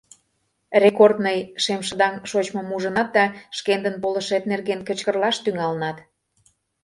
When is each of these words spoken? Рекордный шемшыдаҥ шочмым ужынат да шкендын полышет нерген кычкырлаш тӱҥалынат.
Рекордный 0.83 1.39
шемшыдаҥ 1.63 2.13
шочмым 2.29 2.67
ужынат 2.75 3.09
да 3.17 3.25
шкендын 3.57 3.95
полышет 4.03 4.43
нерген 4.51 4.79
кычкырлаш 4.87 5.35
тӱҥалынат. 5.43 5.97